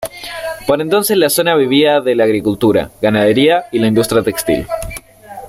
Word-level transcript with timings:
Por 0.65 0.81
entonces 0.81 1.15
la 1.15 1.29
zona 1.29 1.55
vivía 1.55 2.01
de 2.01 2.15
la 2.15 2.23
agricultura, 2.23 2.89
ganadería 3.03 3.65
y 3.71 3.77
la 3.77 3.85
industria 3.85 4.23
textil. 4.23 4.65